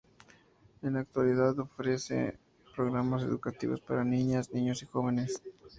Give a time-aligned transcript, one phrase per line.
[0.81, 2.39] En la actualidad, ofrece
[2.75, 5.43] programas educativos para niñas, niños y jóvenes.